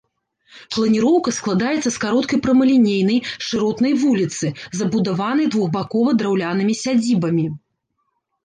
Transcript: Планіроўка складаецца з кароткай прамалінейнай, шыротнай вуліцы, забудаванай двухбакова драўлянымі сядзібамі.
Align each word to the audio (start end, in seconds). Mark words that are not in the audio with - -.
Планіроўка 0.75 1.33
складаецца 1.39 1.89
з 1.95 2.01
кароткай 2.05 2.39
прамалінейнай, 2.47 3.19
шыротнай 3.49 3.93
вуліцы, 4.05 4.45
забудаванай 4.81 5.47
двухбакова 5.57 6.09
драўлянымі 6.23 6.73
сядзібамі. 6.83 7.45